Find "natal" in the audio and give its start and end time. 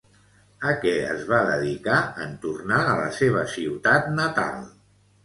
4.21-4.65